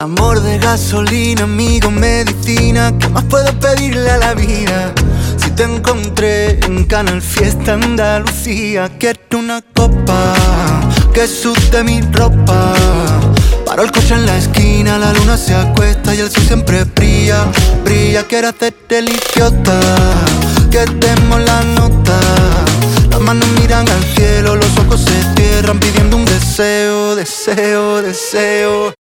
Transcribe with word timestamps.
Amor 0.00 0.40
de 0.42 0.58
gasolina, 0.58 1.42
amigo, 1.42 1.90
medicina, 1.90 2.96
¿qué 3.00 3.08
más 3.08 3.24
puedo 3.24 3.52
pedirle 3.58 4.08
a 4.08 4.18
la 4.18 4.34
vida? 4.34 4.94
Si 5.36 5.50
te 5.50 5.64
encontré 5.64 6.60
en 6.64 6.84
Canal 6.84 7.20
Fiesta 7.20 7.72
Andalucía, 7.72 8.92
quiero 8.96 9.18
una 9.40 9.60
copa 9.74 10.34
que 11.12 11.26
sude 11.26 11.82
mi 11.82 12.00
ropa. 12.12 12.74
Paro 13.66 13.82
el 13.82 13.90
coche 13.90 14.14
en 14.14 14.24
la 14.24 14.38
esquina, 14.38 14.98
la 14.98 15.12
luna 15.14 15.36
se 15.36 15.56
acuesta 15.56 16.14
y 16.14 16.20
el 16.20 16.30
sol 16.30 16.44
siempre 16.44 16.84
brilla, 16.84 17.46
brilla. 17.84 18.22
Quiero 18.22 18.50
hacerte 18.50 19.00
el 19.00 19.08
idiota, 19.08 19.80
que 20.70 20.84
demos 21.04 21.40
la 21.40 21.60
nota. 21.74 22.20
Las 23.10 23.20
manos 23.20 23.48
miran 23.60 23.88
al 23.88 24.04
cielo, 24.14 24.54
los 24.54 24.78
ojos 24.78 25.00
se 25.00 25.34
cierran 25.34 25.80
pidiendo 25.80 26.18
un 26.18 26.24
deseo, 26.24 27.16
deseo, 27.16 28.00
deseo. 28.00 28.94